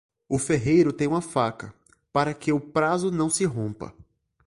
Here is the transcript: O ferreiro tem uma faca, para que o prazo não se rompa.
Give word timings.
O 0.27 0.39
ferreiro 0.39 0.91
tem 0.91 1.07
uma 1.07 1.21
faca, 1.21 1.71
para 2.11 2.33
que 2.33 2.51
o 2.51 2.59
prazo 2.59 3.11
não 3.11 3.29
se 3.29 3.45
rompa. 3.45 3.93